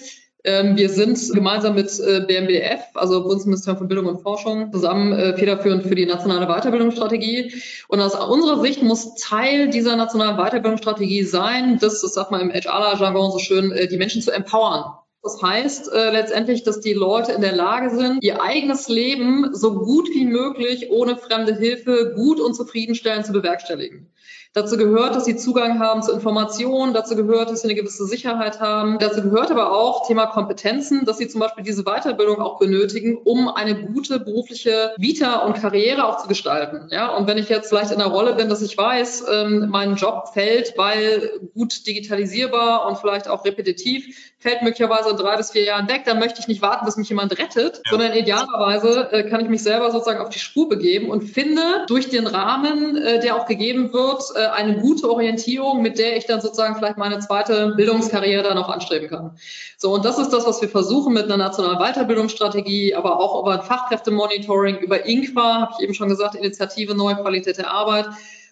[0.44, 5.36] Ähm, wir sind gemeinsam mit äh, BMBF, also Bundesministerium für Bildung und Forschung, zusammen äh,
[5.36, 7.54] federführend für die nationale Weiterbildungsstrategie.
[7.88, 12.52] Und aus unserer Sicht muss Teil dieser nationalen Weiterbildungsstrategie sein, das, das sagt man im
[12.52, 14.84] HR-Jargon so schön, äh, die Menschen zu empowern
[15.26, 19.74] Das heißt äh, letztendlich, dass die Leute in der Lage sind, ihr eigenes Leben so
[19.80, 24.06] gut wie möglich ohne fremde Hilfe gut und zufriedenstellend zu bewerkstelligen.
[24.56, 28.58] Dazu gehört, dass sie Zugang haben zu Informationen, dazu gehört, dass sie eine gewisse Sicherheit
[28.58, 28.98] haben.
[28.98, 33.50] Dazu gehört aber auch Thema Kompetenzen, dass sie zum Beispiel diese Weiterbildung auch benötigen, um
[33.50, 36.88] eine gute berufliche Vita und Karriere auch zu gestalten.
[36.90, 39.96] Ja, und wenn ich jetzt vielleicht in der Rolle bin, dass ich weiß, ähm, mein
[39.96, 45.64] Job fällt, weil gut digitalisierbar und vielleicht auch repetitiv, fällt möglicherweise in drei bis vier
[45.64, 47.90] Jahren weg, dann möchte ich nicht warten, bis mich jemand rettet, ja.
[47.90, 52.08] sondern idealerweise äh, kann ich mich selber sozusagen auf die Spur begeben und finde durch
[52.08, 56.40] den Rahmen, äh, der auch gegeben wird, äh, eine gute Orientierung, mit der ich dann
[56.40, 59.38] sozusagen vielleicht meine zweite Bildungskarriere dann auch anstreben kann.
[59.78, 63.54] So, und das ist das, was wir versuchen mit einer nationalen Weiterbildungsstrategie, aber auch über
[63.54, 68.06] ein Fachkräftemonitoring, über INQUA, habe ich eben schon gesagt, Initiative Neue Qualität der Arbeit,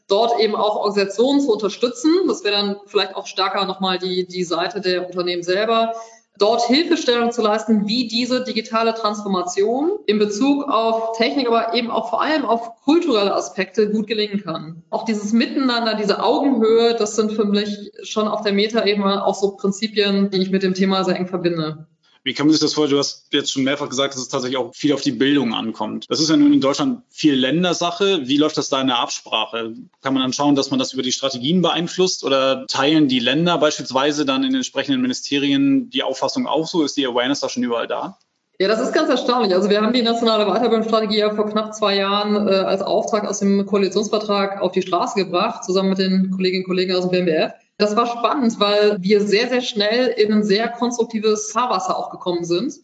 [0.08, 2.10] dort eben auch Organisationen zu unterstützen.
[2.26, 5.94] Das wäre dann vielleicht auch stärker nochmal die, die Seite der Unternehmen selber,
[6.38, 12.10] dort Hilfestellung zu leisten, wie diese digitale Transformation in Bezug auf Technik, aber eben auch
[12.10, 14.82] vor allem auf kulturelle Aspekte gut gelingen kann.
[14.90, 19.56] Auch dieses Miteinander, diese Augenhöhe, das sind für mich schon auf der Metaebene auch so
[19.56, 21.86] Prinzipien, die ich mit dem Thema sehr eng verbinde.
[22.24, 22.96] Wie kann man sich das vorstellen?
[22.96, 26.06] Du hast jetzt schon mehrfach gesagt, dass es tatsächlich auch viel auf die Bildung ankommt.
[26.08, 28.26] Das ist ja nun in Deutschland viel Ländersache.
[28.26, 29.74] Wie läuft das da in der Absprache?
[30.00, 33.58] Kann man dann schauen, dass man das über die Strategien beeinflusst oder teilen die Länder
[33.58, 36.82] beispielsweise dann in den entsprechenden Ministerien die Auffassung auch so?
[36.82, 38.18] Ist die Awareness da schon überall da?
[38.58, 39.52] Ja, das ist ganz erstaunlich.
[39.52, 43.40] Also wir haben die nationale Weiterbildungsstrategie ja vor knapp zwei Jahren äh, als Auftrag aus
[43.40, 47.52] dem Koalitionsvertrag auf die Straße gebracht, zusammen mit den Kolleginnen und Kollegen aus dem BMBF.
[47.76, 52.44] Das war spannend, weil wir sehr, sehr schnell in ein sehr konstruktives Fahrwasser auch gekommen
[52.44, 52.74] sind.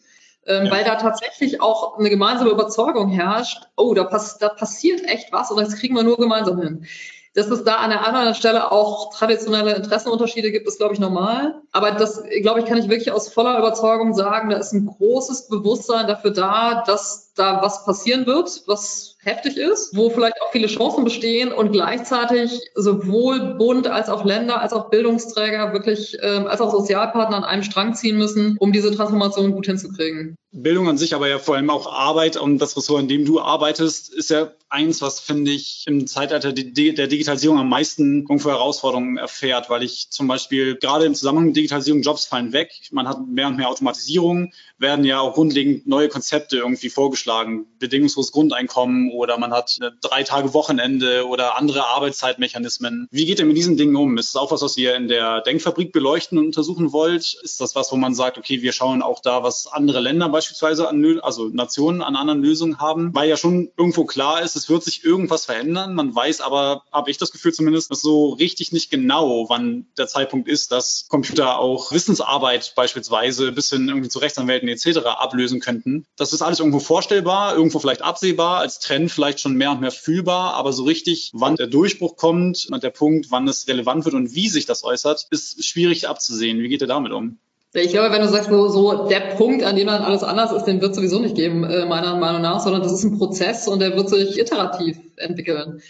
[0.45, 0.71] Ähm, ja.
[0.71, 5.51] Weil da tatsächlich auch eine gemeinsame Überzeugung herrscht, oh, da, pass da passiert echt was
[5.51, 6.87] und das kriegen wir nur gemeinsam hin.
[7.33, 11.61] Dass es da an der anderen Stelle auch traditionelle Interessenunterschiede gibt, ist, glaube ich, normal.
[11.71, 15.47] Aber das, glaube ich, kann ich wirklich aus voller Überzeugung sagen, da ist ein großes
[15.47, 20.67] Bewusstsein dafür da, dass da was passieren wird, was heftig ist, wo vielleicht auch viele
[20.67, 26.61] Chancen bestehen und gleichzeitig sowohl Bund als auch Länder als auch Bildungsträger wirklich ähm, als
[26.61, 30.35] auch Sozialpartner an einem Strang ziehen müssen, um diese Transformation gut hinzukriegen.
[30.53, 33.39] Bildung an sich, aber ja vor allem auch Arbeit und das Ressort, in dem du
[33.39, 39.17] arbeitest, ist ja eins, was finde ich im Zeitalter der Digitalisierung am meisten irgendwo Herausforderungen
[39.17, 42.71] erfährt, weil ich zum Beispiel gerade im Zusammenhang mit Digitalisierung Jobs fallen weg.
[42.91, 48.33] Man hat mehr und mehr Automatisierung, werden ja auch grundlegend neue Konzepte irgendwie vorgeschlagen, bedingungsloses
[48.33, 53.07] Grundeinkommen oder man hat drei Tage Wochenende oder andere Arbeitszeitmechanismen.
[53.11, 54.17] Wie geht ihr mit diesen Dingen um?
[54.17, 57.37] Ist das auch was, was ihr in der Denkfabrik beleuchten und untersuchen wollt?
[57.43, 60.87] Ist das was, wo man sagt, okay, wir schauen auch da, was andere Länder beispielsweise
[60.87, 63.13] an, also Nationen an anderen Lösungen haben?
[63.13, 65.95] Weil ja schon irgendwo klar ist, es wird sich irgendwas verändern.
[65.95, 70.07] Man weiß aber, habe ich das Gefühl zumindest, dass so richtig nicht genau, wann der
[70.07, 74.99] Zeitpunkt ist, dass Computer auch Wissensarbeit beispielsweise bis hin irgendwie zu Rechtsanwälten etc.
[75.05, 76.05] ablösen könnten.
[76.17, 79.91] Das ist alles irgendwo vorstellbar, irgendwo vielleicht absehbar, als Trend vielleicht schon mehr und mehr
[79.91, 84.15] fühlbar, aber so richtig, wann der Durchbruch kommt und der Punkt, wann es relevant wird
[84.15, 86.59] und wie sich das äußert, ist schwierig abzusehen.
[86.59, 87.37] Wie geht ihr damit um?
[87.73, 90.65] Ich glaube, wenn du sagst, so, so der Punkt, an dem dann alles anders ist,
[90.65, 93.67] den wird es sowieso nicht geben, äh, meiner Meinung nach, sondern das ist ein Prozess
[93.67, 95.81] und der wird sich iterativ entwickeln.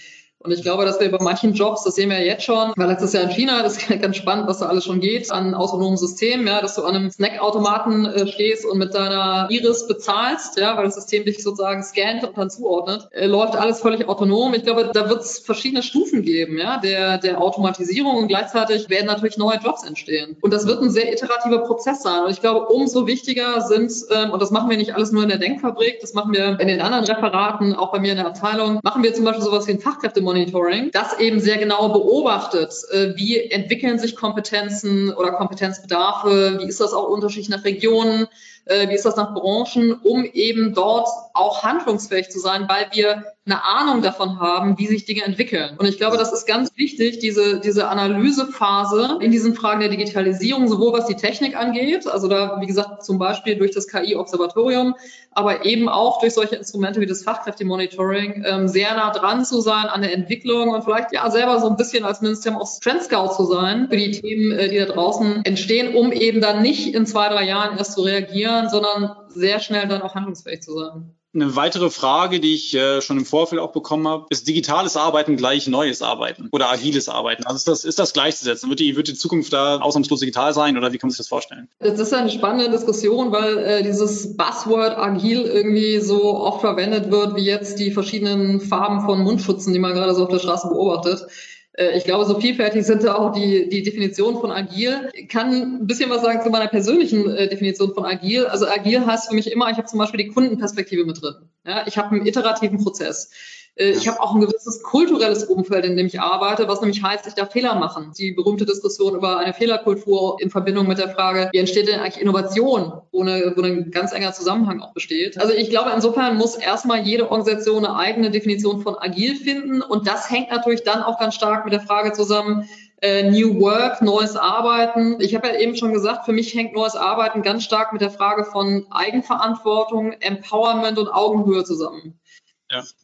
[0.43, 2.87] Und ich glaube, dass wir bei manchen Jobs, das sehen wir ja jetzt schon, weil
[2.87, 5.97] letztes Jahr in China, das ist ganz spannend, was da alles schon geht an autonomen
[5.97, 10.75] Systemen, ja, dass du an einem Snackautomaten äh, stehst und mit deiner Iris bezahlst, ja,
[10.77, 14.53] weil das System dich sozusagen scannt und dann zuordnet, äh, läuft alles völlig autonom.
[14.53, 19.07] Ich glaube, da wird es verschiedene Stufen geben, ja, der, der Automatisierung und gleichzeitig werden
[19.07, 20.37] natürlich neue Jobs entstehen.
[20.41, 22.23] Und das wird ein sehr iterativer Prozess sein.
[22.23, 25.29] Und ich glaube, umso wichtiger sind, ähm, und das machen wir nicht alles nur in
[25.29, 28.79] der Denkfabrik, das machen wir in den anderen Referaten, auch bei mir in der Abteilung,
[28.83, 33.15] machen wir zum Beispiel sowas wie ein Fachkräftemodell Monitoring, das eben sehr genau beobachtet, äh,
[33.15, 38.27] wie entwickeln sich Kompetenzen oder Kompetenzbedarfe, wie ist das auch unterschiedlich nach Regionen,
[38.65, 43.23] äh, wie ist das nach Branchen, um eben dort auch handlungsfähig zu sein, weil wir
[43.45, 45.75] eine Ahnung davon haben, wie sich Dinge entwickeln.
[45.79, 50.67] Und ich glaube, das ist ganz wichtig, diese, diese Analysephase in diesen Fragen der Digitalisierung,
[50.67, 54.93] sowohl was die Technik angeht, also da, wie gesagt, zum Beispiel durch das KI-Observatorium,
[55.31, 59.85] aber eben auch durch solche Instrumente wie das Fachkräftemonitoring, ähm, sehr nah dran zu sein
[59.85, 63.33] an der Entwicklung und vielleicht ja selber so ein bisschen als Ministerium auch Trend Scout
[63.35, 67.07] zu sein für die Themen, äh, die da draußen entstehen, um eben dann nicht in
[67.07, 71.15] zwei, drei Jahren erst zu reagieren, sondern sehr schnell dann auch handlungsfähig zu sein.
[71.33, 75.37] Eine weitere Frage, die ich äh, schon im Vorfeld auch bekommen habe, ist digitales Arbeiten
[75.37, 77.45] gleich neues Arbeiten oder agiles Arbeiten?
[77.45, 78.67] Also ist das, ist das gleichzusetzen?
[78.67, 81.29] Wird die, wird die Zukunft da ausnahmslos digital sein oder wie kann man sich das
[81.29, 81.69] vorstellen?
[81.79, 87.37] Das ist eine spannende Diskussion, weil äh, dieses Buzzword agil irgendwie so oft verwendet wird,
[87.37, 91.27] wie jetzt die verschiedenen Farben von Mundschutzen, die man gerade so auf der Straße beobachtet.
[91.73, 95.09] Äh, ich glaube, so vielfältig sind da auch die, die Definitionen von agil.
[95.13, 98.45] Ich kann ein bisschen was sagen zu meiner persönlichen äh, Definition von agil.
[98.45, 101.35] Also agil heißt für mich immer, ich habe zum Beispiel die Kundenperspektive mit drin.
[101.65, 103.31] Ja, ich habe einen iterativen Prozess.
[103.75, 107.27] Äh, ich habe auch ein gewisses kulturelles Umfeld, in dem ich arbeite, was nämlich heißt,
[107.27, 108.11] ich darf Fehler machen.
[108.17, 112.21] Die berühmte Diskussion über eine Fehlerkultur in Verbindung mit der Frage, wie entsteht denn eigentlich
[112.21, 115.39] Innovation, wo, eine, wo ein ganz enger Zusammenhang auch besteht.
[115.39, 119.81] Also ich glaube, insofern muss erstmal jede Organisation eine eigene Definition von agil finden.
[119.81, 122.67] Und das hängt natürlich dann auch ganz stark mit der Frage zusammen,
[123.01, 125.19] äh, New Work, neues Arbeiten.
[125.19, 128.11] Ich habe ja eben schon gesagt, für mich hängt neues Arbeiten ganz stark mit der
[128.11, 132.20] Frage von Eigenverantwortung, Empowerment und Augenhöhe zusammen.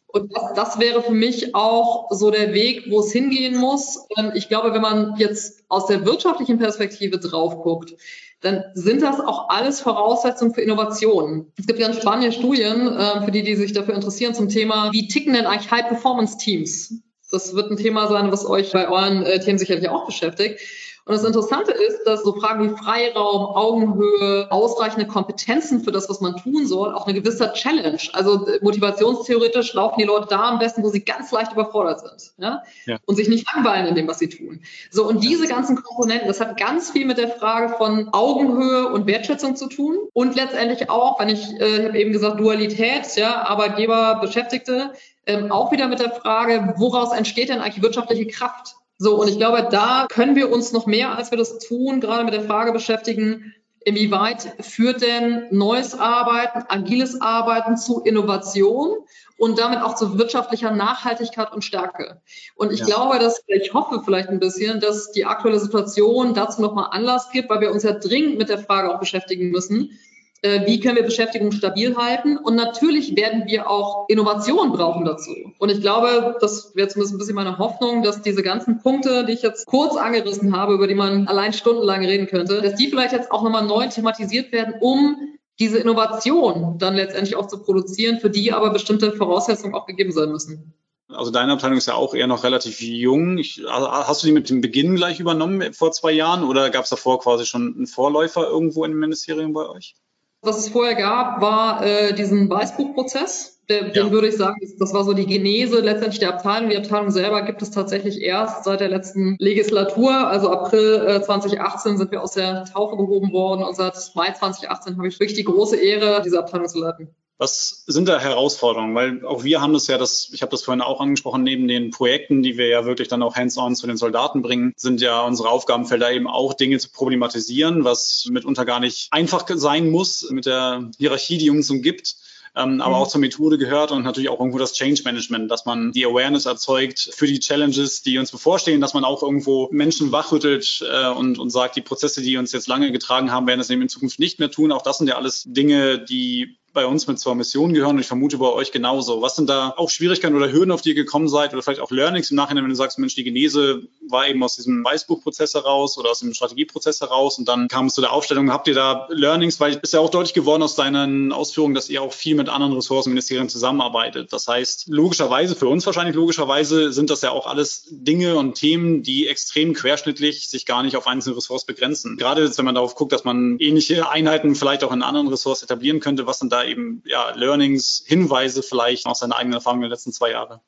[0.06, 4.06] Und das, das, wäre für mich auch so der Weg, wo es hingehen muss.
[4.16, 7.94] Ähm, ich glaube, wenn man jetzt aus der wirtschaftlichen Perspektive drauf guckt,
[8.40, 11.52] dann sind das auch alles Voraussetzungen für Innovationen.
[11.58, 15.08] Es gibt ganz spannende Studien, äh, für die, die sich dafür interessieren, zum Thema, wie
[15.08, 17.02] ticken denn eigentlich High-Performance-Teams?
[17.30, 20.60] Das wird ein Thema sein, was euch bei euren äh, Themen sicherlich auch beschäftigt.
[21.08, 26.20] Und das Interessante ist, dass so Fragen wie Freiraum, Augenhöhe, ausreichende Kompetenzen für das, was
[26.20, 27.98] man tun soll, auch eine gewisse Challenge.
[28.12, 32.34] Also äh, motivationstheoretisch laufen die Leute da am besten, wo sie ganz leicht überfordert sind
[32.36, 32.62] ja?
[32.84, 32.98] ja.
[33.06, 34.60] und sich nicht langweilen in dem, was sie tun.
[34.90, 39.06] So, und diese ganzen Komponenten, das hat ganz viel mit der Frage von Augenhöhe und
[39.06, 39.96] Wertschätzung zu tun.
[40.12, 44.92] Und letztendlich auch, wenn ich, äh, ich habe eben gesagt, Dualität, ja, Arbeitgeber, Beschäftigte,
[45.24, 48.77] ähm, auch wieder mit der Frage, woraus entsteht denn eigentlich wirtschaftliche Kraft?
[48.98, 52.24] So, und ich glaube, da können wir uns noch mehr, als wir das tun, gerade
[52.24, 58.98] mit der Frage beschäftigen, inwieweit führt denn neues Arbeiten, agiles Arbeiten zu Innovation
[59.38, 62.20] und damit auch zu wirtschaftlicher Nachhaltigkeit und Stärke.
[62.56, 62.86] Und ich ja.
[62.86, 67.48] glaube, dass, ich hoffe vielleicht ein bisschen, dass die aktuelle Situation dazu nochmal Anlass gibt,
[67.50, 69.98] weil wir uns ja dringend mit der Frage auch beschäftigen müssen,
[70.42, 72.36] wie können wir Beschäftigung stabil halten?
[72.36, 75.32] Und natürlich werden wir auch Innovation brauchen dazu.
[75.58, 79.32] Und ich glaube, das wäre zumindest ein bisschen meine Hoffnung, dass diese ganzen Punkte, die
[79.32, 83.12] ich jetzt kurz angerissen habe, über die man allein stundenlang reden könnte, dass die vielleicht
[83.12, 85.16] jetzt auch nochmal neu thematisiert werden, um
[85.58, 90.30] diese Innovation dann letztendlich auch zu produzieren, für die aber bestimmte Voraussetzungen auch gegeben sein
[90.30, 90.72] müssen.
[91.08, 93.38] Also deine Abteilung ist ja auch eher noch relativ jung.
[93.38, 96.90] Ich, hast du die mit dem Beginn gleich übernommen vor zwei Jahren oder gab es
[96.90, 99.96] davor quasi schon einen Vorläufer irgendwo im Ministerium bei euch?
[100.40, 103.58] Was es vorher gab, war äh, diesen Weißbuchprozess.
[103.68, 103.90] Der, ja.
[103.90, 106.70] Den würde ich sagen, das war so die Genese letztendlich der Abteilung.
[106.70, 110.10] Die Abteilung selber gibt es tatsächlich erst seit der letzten Legislatur.
[110.10, 114.96] Also April äh, 2018 sind wir aus der Taufe gehoben worden und seit Mai 2018
[114.96, 117.14] habe ich wirklich die große Ehre, diese Abteilung zu leiten.
[117.38, 118.94] Was sind da Herausforderungen?
[118.96, 121.90] Weil auch wir haben das ja, das, ich habe das vorhin auch angesprochen, neben den
[121.90, 125.48] Projekten, die wir ja wirklich dann auch hands-on zu den Soldaten bringen, sind ja unsere
[125.48, 130.90] Aufgabenfelder eben auch Dinge zu problematisieren, was mitunter gar nicht einfach sein muss mit der
[130.98, 132.16] Hierarchie, die uns umgibt.
[132.56, 133.02] Ähm, aber mhm.
[133.02, 136.46] auch zur Methode gehört und natürlich auch irgendwo das Change Management, dass man die Awareness
[136.46, 141.38] erzeugt für die Challenges, die uns bevorstehen, dass man auch irgendwo Menschen wachrüttelt äh, und,
[141.38, 144.18] und sagt, die Prozesse, die uns jetzt lange getragen haben, werden es eben in Zukunft
[144.18, 144.72] nicht mehr tun.
[144.72, 148.06] Auch das sind ja alles Dinge, die bei uns mit zur Mission gehören und ich
[148.06, 149.22] vermute bei euch genauso.
[149.22, 151.90] Was sind da auch Schwierigkeiten oder Hürden, auf die ihr gekommen seid oder vielleicht auch
[151.90, 155.98] Learnings im Nachhinein, wenn du sagst, Mensch, die Genese war eben aus diesem Weißbuchprozess heraus
[155.98, 158.52] oder aus dem Strategieprozess heraus und dann kam es zu der Aufstellung.
[158.52, 161.88] Habt ihr da Learnings, weil es ist ja auch deutlich geworden aus deinen Ausführungen, dass
[161.88, 164.32] ihr auch viel mit anderen Ressourcenministerien zusammenarbeitet.
[164.32, 169.02] Das heißt, logischerweise, für uns wahrscheinlich logischerweise, sind das ja auch alles Dinge und Themen,
[169.02, 172.16] die extrem querschnittlich sich gar nicht auf einzelne Ressorts begrenzen.
[172.16, 175.62] Gerade jetzt, wenn man darauf guckt, dass man ähnliche Einheiten vielleicht auch in anderen Ressorts
[175.62, 179.90] etablieren könnte, was sind da eben ja, Learnings, Hinweise vielleicht aus seiner eigenen Erfahrung der
[179.90, 180.60] letzten zwei Jahre?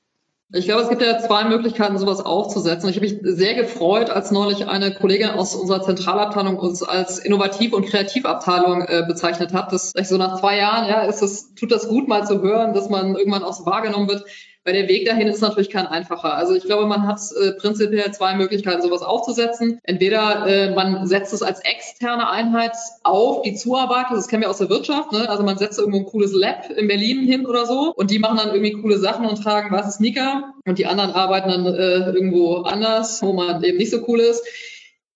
[0.53, 2.89] Ich glaube, es gibt ja zwei Möglichkeiten, sowas aufzusetzen.
[2.89, 7.73] Ich habe mich sehr gefreut, als neulich eine Kollegin aus unserer Zentralabteilung uns als Innovativ-
[7.73, 9.73] und Kreativabteilung äh, bezeichnet hat.
[9.73, 12.89] Das so nach zwei Jahren, ja, ist es, tut das gut, mal zu hören, dass
[12.89, 14.25] man irgendwann auch so wahrgenommen wird.
[14.65, 16.35] Weil der Weg dahin ist natürlich kein einfacher.
[16.35, 19.81] Also ich glaube, man hat äh, prinzipiell zwei Möglichkeiten, sowas aufzusetzen.
[19.85, 24.17] Entweder äh, man setzt es als externe Einheit auf, die zuarbeitet.
[24.17, 25.13] Das kennen wir aus der Wirtschaft.
[25.13, 25.29] Ne?
[25.29, 28.37] Also man setzt irgendwo ein cooles Lab in Berlin hin oder so und die machen
[28.37, 32.57] dann irgendwie coole Sachen und tragen weiße Sneaker und die anderen arbeiten dann äh, irgendwo
[32.63, 34.45] anders, wo man eben nicht so cool ist.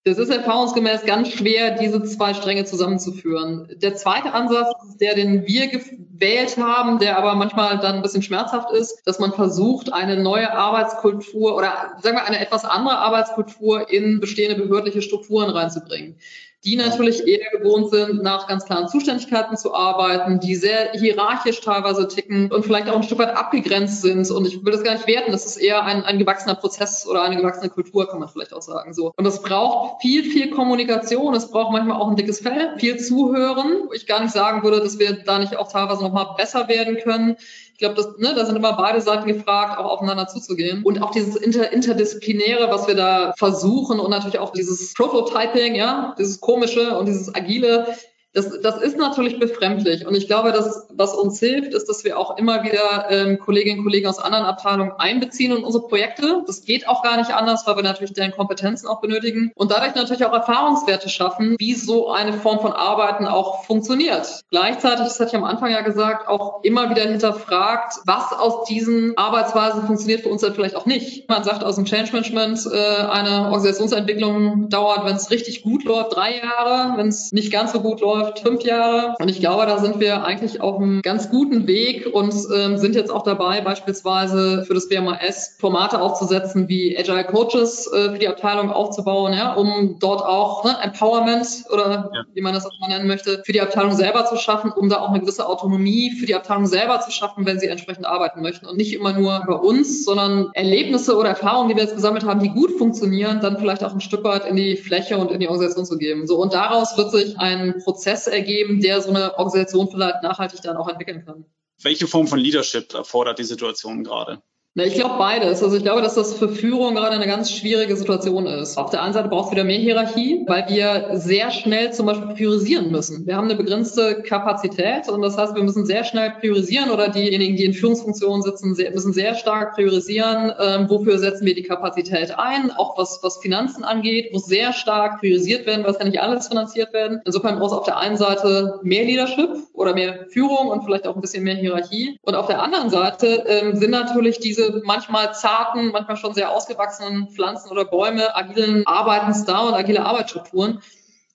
[0.06, 3.66] Das ist erfahrungsgemäß ganz schwer, diese zwei Stränge zusammenzuführen.
[3.76, 8.70] Der zweite Ansatz der, den wir gewählt haben, der aber manchmal dann ein bisschen schmerzhaft
[8.70, 14.20] ist, dass man versucht, eine neue Arbeitskultur oder sagen wir eine etwas andere Arbeitskultur in
[14.20, 16.16] bestehende behördliche Strukturen reinzubringen
[16.64, 22.08] die natürlich eher gewohnt sind, nach ganz klaren Zuständigkeiten zu arbeiten, die sehr hierarchisch teilweise
[22.08, 24.30] ticken und vielleicht auch ein Stück weit abgegrenzt sind.
[24.30, 27.22] Und ich will das gar nicht werten, das ist eher ein, ein gewachsener Prozess oder
[27.22, 28.94] eine gewachsene Kultur, kann man vielleicht auch sagen.
[28.94, 29.12] So.
[29.16, 33.84] Und es braucht viel, viel Kommunikation, es braucht manchmal auch ein dickes Fell, viel Zuhören,
[33.86, 36.96] wo ich gar nicht sagen würde, dass wir da nicht auch teilweise nochmal besser werden
[36.96, 37.36] können.
[37.74, 40.84] Ich glaube, ne, da sind immer beide Seiten gefragt, auch aufeinander zuzugehen.
[40.84, 46.14] Und auch dieses Inter Interdisziplinäre, was wir da versuchen und natürlich auch dieses Prototyping, ja,
[46.16, 47.88] dieses komische und dieses agile,
[48.34, 50.06] das, das ist natürlich befremdlich.
[50.06, 53.78] Und ich glaube, dass was uns hilft, ist, dass wir auch immer wieder ähm, Kolleginnen
[53.78, 56.42] und Kollegen aus anderen Abteilungen einbeziehen in unsere Projekte.
[56.46, 59.94] Das geht auch gar nicht anders, weil wir natürlich deren Kompetenzen auch benötigen und dadurch
[59.94, 64.42] natürlich auch Erfahrungswerte schaffen, wie so eine Form von Arbeiten auch funktioniert.
[64.50, 69.16] Gleichzeitig, das hatte ich am Anfang ja gesagt, auch immer wieder hinterfragt, was aus diesen
[69.16, 71.28] Arbeitsweisen funktioniert für uns dann vielleicht auch nicht.
[71.28, 76.16] Man sagt aus dem Change Management, äh, eine Organisationsentwicklung dauert, wenn es richtig gut läuft,
[76.16, 79.14] drei Jahre, wenn es nicht ganz so gut läuft, läuft fünf Jahre.
[79.18, 82.94] Und ich glaube, da sind wir eigentlich auf einem ganz guten Weg und ähm, sind
[82.94, 88.28] jetzt auch dabei, beispielsweise für das BMAS Formate aufzusetzen, wie Agile Coaches äh, für die
[88.28, 92.24] Abteilung aufzubauen, ja, um dort auch ne, Empowerment oder ja.
[92.32, 95.00] wie man das auch mal nennen möchte, für die Abteilung selber zu schaffen, um da
[95.00, 98.66] auch eine gewisse Autonomie für die Abteilung selber zu schaffen, wenn sie entsprechend arbeiten möchten.
[98.66, 102.40] Und nicht immer nur bei uns, sondern Erlebnisse oder Erfahrungen, die wir jetzt gesammelt haben,
[102.40, 105.48] die gut funktionieren, dann vielleicht auch ein Stück weit in die Fläche und in die
[105.48, 106.26] Organisation zu geben.
[106.26, 110.62] So, und daraus wird sich ein Prozess Prozess ergeben, der so eine Organisation vielleicht nachhaltig
[110.62, 111.44] dann auch entwickeln kann.
[111.82, 114.40] Welche Form von Leadership erfordert die Situation gerade?
[114.76, 115.62] Na, ich glaube beides.
[115.62, 118.76] Also ich glaube, dass das für Führung gerade eine ganz schwierige Situation ist.
[118.76, 122.34] Auf der einen Seite braucht es wieder mehr Hierarchie, weil wir sehr schnell zum Beispiel
[122.34, 123.24] priorisieren müssen.
[123.24, 127.54] Wir haben eine begrenzte Kapazität und das heißt, wir müssen sehr schnell priorisieren oder diejenigen,
[127.54, 132.72] die in Führungsfunktionen sitzen, müssen sehr stark priorisieren, ähm, wofür setzen wir die Kapazität ein,
[132.72, 136.92] auch was, was Finanzen angeht, muss sehr stark priorisiert werden, es kann nicht alles finanziert
[136.92, 137.20] werden.
[137.24, 141.14] Insofern braucht es auf der einen Seite mehr Leadership oder mehr Führung und vielleicht auch
[141.14, 142.18] ein bisschen mehr Hierarchie.
[142.22, 147.28] Und auf der anderen Seite ähm, sind natürlich diese manchmal zarten, manchmal schon sehr ausgewachsenen
[147.28, 150.80] Pflanzen oder Bäume agilen Arbeitens da und agile Arbeitsstrukturen.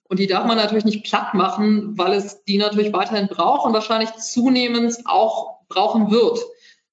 [0.08, 3.72] Und die darf man natürlich nicht platt machen, weil es die natürlich weiterhin braucht und
[3.72, 6.40] wahrscheinlich zunehmend auch brauchen wird.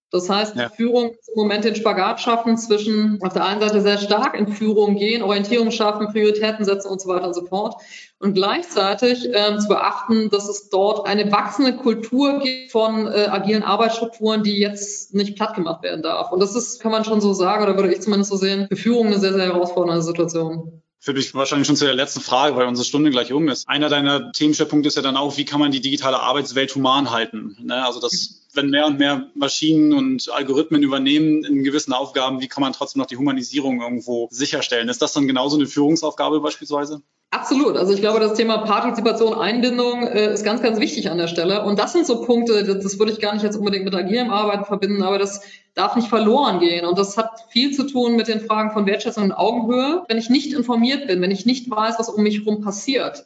[0.10, 0.70] Das heißt, ja.
[0.70, 4.96] Führung im Moment den Spagat schaffen zwischen auf der einen Seite sehr stark in Führung
[4.96, 7.76] gehen, Orientierung schaffen, Prioritäten setzen und so weiter und so fort.
[8.20, 13.64] Und gleichzeitig ähm, zu beachten, dass es dort eine wachsende Kultur gibt von äh, agilen
[13.64, 16.32] Arbeitsstrukturen, die jetzt nicht platt gemacht werden darf.
[16.32, 18.78] Und das ist, kann man schon so sagen, oder würde ich zumindest so sehen, für
[18.78, 22.68] Führung eine sehr, sehr herausfordernde Situation führt mich wahrscheinlich schon zu der letzten Frage, weil
[22.68, 23.70] unsere Stunde gleich um ist.
[23.70, 27.56] Einer deiner Themenschwerpunkte ist ja dann auch, wie kann man die digitale Arbeitswelt human halten?
[27.62, 27.86] Ne?
[27.86, 32.62] Also das wenn mehr und mehr Maschinen und Algorithmen übernehmen in gewissen Aufgaben, wie kann
[32.62, 34.90] man trotzdem noch die Humanisierung irgendwo sicherstellen?
[34.90, 37.02] Ist das dann genauso eine Führungsaufgabe beispielsweise?
[37.30, 37.76] Absolut.
[37.76, 41.64] Also ich glaube, das Thema Partizipation, Einbindung äh, ist ganz, ganz wichtig an der Stelle.
[41.66, 44.30] Und das sind so Punkte, das, das würde ich gar nicht jetzt unbedingt mit agilem
[44.30, 45.42] Arbeiten verbinden, aber das
[45.74, 46.86] darf nicht verloren gehen.
[46.86, 50.04] Und das hat viel zu tun mit den Fragen von Wertschätzung und Augenhöhe.
[50.08, 53.26] Wenn ich nicht informiert bin, wenn ich nicht weiß, was um mich herum passiert,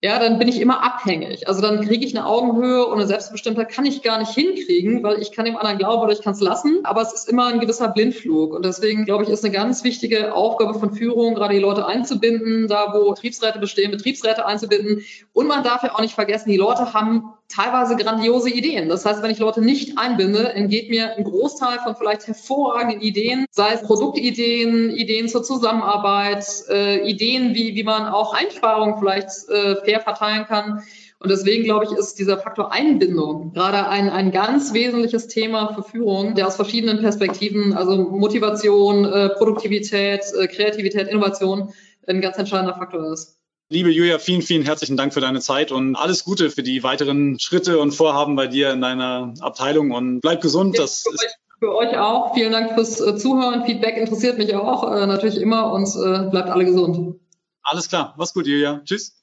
[0.00, 1.48] ja, dann bin ich immer abhängig.
[1.48, 5.20] Also dann kriege ich eine Augenhöhe und eine Selbstbestimmtheit kann ich gar nicht hinkriegen, weil
[5.20, 7.58] ich kann dem anderen glauben oder ich kann es lassen, aber es ist immer ein
[7.58, 8.54] gewisser Blindflug.
[8.54, 12.68] Und deswegen, glaube ich, ist eine ganz wichtige Aufgabe von Führung, gerade die Leute einzubinden,
[12.68, 15.02] da wo Betriebsräte bestehen, Betriebsräte einzubinden.
[15.32, 18.88] Und man darf ja auch nicht vergessen, die Leute haben teilweise grandiose Ideen.
[18.88, 23.46] Das heißt, wenn ich Leute nicht einbinde, entgeht mir ein Großteil von vielleicht hervorragenden Ideen,
[23.50, 29.76] sei es Produktideen, Ideen zur Zusammenarbeit, äh, Ideen, wie, wie man auch Einsparungen vielleicht äh,
[29.84, 30.82] fair verteilen kann.
[31.20, 35.82] Und deswegen glaube ich, ist dieser Faktor Einbindung gerade ein, ein ganz wesentliches Thema für
[35.82, 41.72] Führung, der aus verschiedenen Perspektiven, also Motivation, äh, Produktivität, äh, Kreativität, Innovation,
[42.06, 43.37] ein ganz entscheidender Faktor ist.
[43.70, 47.38] Liebe Julia, vielen, vielen herzlichen Dank für deine Zeit und alles Gute für die weiteren
[47.38, 50.76] Schritte und Vorhaben bei dir in deiner Abteilung und bleib gesund.
[50.76, 52.32] Ja, das ist für euch auch.
[52.32, 53.66] Vielen Dank fürs äh, Zuhören.
[53.66, 57.20] Feedback interessiert mich auch äh, natürlich immer und äh, bleibt alle gesund.
[57.62, 58.14] Alles klar.
[58.16, 58.80] Mach's gut, Julia.
[58.86, 59.22] Tschüss.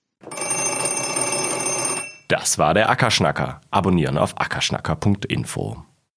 [2.27, 3.62] Das war der Ackerschnacker.
[3.71, 5.77] Abonnieren auf ackerschnacker.info.